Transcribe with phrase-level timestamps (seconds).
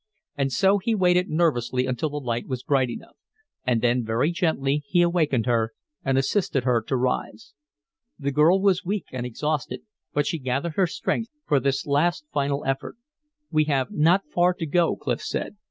[0.35, 3.17] And so he waited nervously until the light was bright enough.
[3.67, 7.53] And then very gently he awakened her and assisted her to rise.
[8.17, 12.65] The girl was weak and exhausted, but she gathered her strength for this last final
[12.65, 12.95] effort.
[13.51, 15.57] "We have not far to go," Clif said.